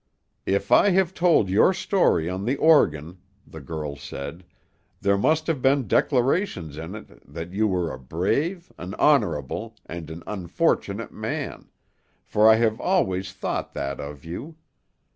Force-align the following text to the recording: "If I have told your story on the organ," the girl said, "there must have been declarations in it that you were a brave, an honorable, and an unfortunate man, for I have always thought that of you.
"If 0.47 0.71
I 0.71 0.89
have 0.89 1.13
told 1.13 1.47
your 1.47 1.75
story 1.75 2.27
on 2.27 2.45
the 2.45 2.55
organ," 2.55 3.19
the 3.45 3.61
girl 3.61 3.95
said, 3.95 4.43
"there 4.99 5.15
must 5.15 5.45
have 5.45 5.61
been 5.61 5.87
declarations 5.87 6.75
in 6.75 6.95
it 6.95 7.31
that 7.31 7.53
you 7.53 7.67
were 7.67 7.93
a 7.93 7.99
brave, 7.99 8.71
an 8.79 8.95
honorable, 8.95 9.75
and 9.85 10.09
an 10.09 10.23
unfortunate 10.25 11.11
man, 11.11 11.69
for 12.25 12.49
I 12.49 12.55
have 12.55 12.81
always 12.81 13.31
thought 13.31 13.73
that 13.75 13.99
of 13.99 14.25
you. 14.25 14.55